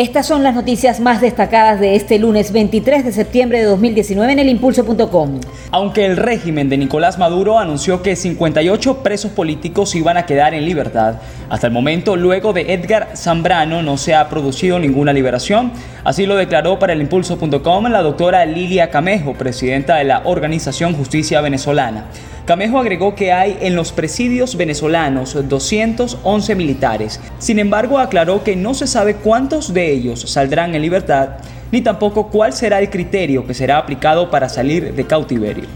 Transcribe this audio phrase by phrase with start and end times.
[0.00, 4.38] Estas son las noticias más destacadas de este lunes 23 de septiembre de 2019 en
[4.38, 5.40] el impulso.com.
[5.72, 10.64] Aunque el régimen de Nicolás Maduro anunció que 58 presos políticos iban a quedar en
[10.64, 11.16] libertad,
[11.50, 15.70] hasta el momento, luego de Edgar Zambrano, no se ha producido ninguna liberación.
[16.02, 21.42] Así lo declaró para el impulso.com la doctora Lilia Camejo, presidenta de la organización Justicia
[21.42, 22.06] Venezolana.
[22.50, 27.20] Camejo agregó que hay en los presidios venezolanos 211 militares.
[27.38, 31.28] Sin embargo, aclaró que no se sabe cuántos de ellos saldrán en libertad,
[31.70, 35.66] ni tampoco cuál será el criterio que será aplicado para salir de cautiverio.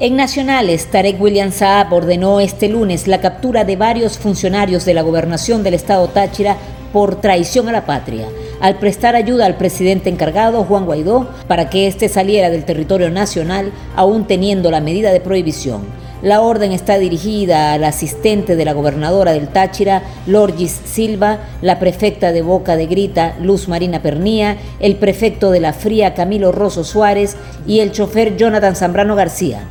[0.00, 5.02] En Nacionales, Tarek William Saab ordenó este lunes la captura de varios funcionarios de la
[5.02, 6.56] gobernación del estado Táchira
[6.94, 8.26] por traición a la patria,
[8.62, 13.70] al prestar ayuda al presidente encargado, Juan Guaidó, para que éste saliera del territorio nacional,
[13.94, 16.05] aún teniendo la medida de prohibición.
[16.26, 22.32] La orden está dirigida al asistente de la gobernadora del Táchira, Lorgis Silva, la prefecta
[22.32, 27.36] de Boca de Grita, Luz Marina Pernía, el prefecto de la Fría, Camilo Rosso Suárez,
[27.64, 29.68] y el chofer Jonathan Zambrano García.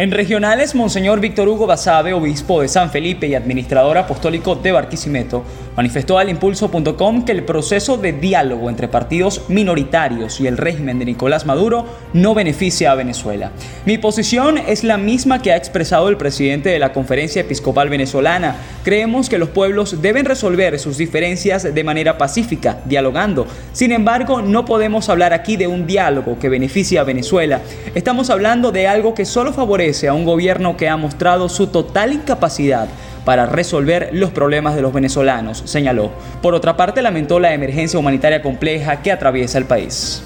[0.00, 5.44] En regionales, Monseñor Víctor Hugo Basabe, obispo de San Felipe y administrador apostólico de Barquisimeto,
[5.76, 11.04] manifestó al impulso.com que el proceso de diálogo entre partidos minoritarios y el régimen de
[11.04, 11.84] Nicolás Maduro
[12.14, 13.50] no beneficia a Venezuela.
[13.84, 18.56] Mi posición es la misma que ha expresado el presidente de la Conferencia Episcopal Venezolana.
[18.82, 23.46] Creemos que los pueblos deben resolver sus diferencias de manera pacífica, dialogando.
[23.74, 27.60] Sin embargo, no podemos hablar aquí de un diálogo que beneficie a Venezuela.
[27.94, 32.12] Estamos hablando de algo que solo favorece a un gobierno que ha mostrado su total
[32.12, 32.88] incapacidad
[33.24, 36.10] para resolver los problemas de los venezolanos, señaló.
[36.42, 40.22] Por otra parte, lamentó la emergencia humanitaria compleja que atraviesa el país.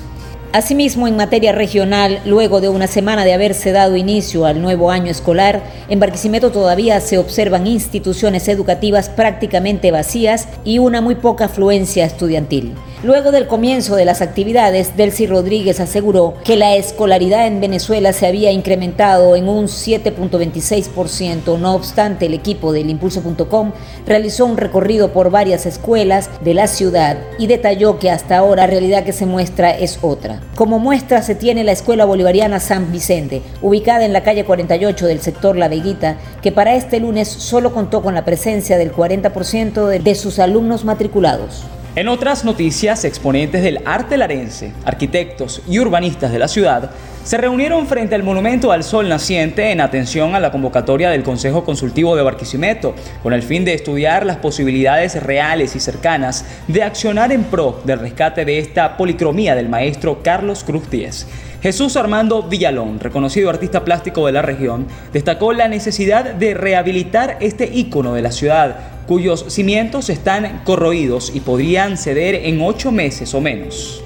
[0.53, 5.11] Asimismo, en materia regional, luego de una semana de haberse dado inicio al nuevo año
[5.11, 12.05] escolar, en Barquisimeto todavía se observan instituciones educativas prácticamente vacías y una muy poca afluencia
[12.05, 12.75] estudiantil.
[13.05, 18.27] Luego del comienzo de las actividades, Delcy Rodríguez aseguró que la escolaridad en Venezuela se
[18.27, 21.59] había incrementado en un 7.26%.
[21.59, 23.73] No obstante, el equipo del Impulso.com
[24.07, 28.69] realizó un recorrido por varias escuelas de la ciudad y detalló que hasta ahora la
[28.69, 30.41] realidad que se muestra es otra.
[30.55, 35.21] Como muestra se tiene la Escuela Bolivariana San Vicente, ubicada en la calle 48 del
[35.21, 40.15] sector La Veguita, que para este lunes solo contó con la presencia del 40% de
[40.15, 41.65] sus alumnos matriculados.
[41.97, 46.91] En otras noticias, exponentes del arte larense, arquitectos y urbanistas de la ciudad
[47.23, 51.65] se reunieron frente al Monumento al Sol Naciente en atención a la convocatoria del Consejo
[51.65, 57.31] Consultivo de Barquisimeto, con el fin de estudiar las posibilidades reales y cercanas de accionar
[57.31, 61.29] en pro del rescate de esta policromía del maestro Carlos Cruz Díez.
[61.63, 67.71] Jesús Armando Villalón, reconocido artista plástico de la región, destacó la necesidad de rehabilitar este
[67.73, 73.41] ícono de la ciudad cuyos cimientos están corroídos y podrían ceder en ocho meses o
[73.41, 74.05] menos.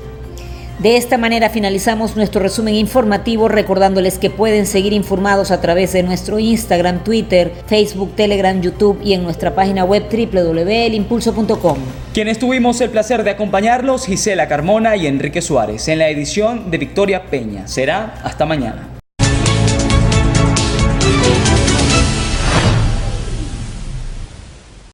[0.79, 6.05] De esta manera finalizamos nuestro resumen informativo recordándoles que pueden seguir informados a través de
[6.05, 11.79] nuestro Instagram, Twitter, Facebook, Telegram, YouTube y en nuestra página web www.elimpulso.com.
[12.15, 16.79] Quienes tuvimos el placer de acompañarlos, Gisela Carmona y Enrique Suárez, en la edición de
[16.79, 17.67] Victoria Peña.
[17.67, 18.98] Será hasta mañana.